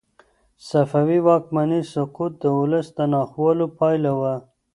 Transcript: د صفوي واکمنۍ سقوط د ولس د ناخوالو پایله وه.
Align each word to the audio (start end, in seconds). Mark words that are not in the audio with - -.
د 0.57 0.59
صفوي 0.69 1.19
واکمنۍ 1.27 1.81
سقوط 1.93 2.33
د 2.39 2.45
ولس 2.59 2.87
د 2.97 2.99
ناخوالو 3.13 3.65
پایله 3.79 4.11
وه. 4.19 4.35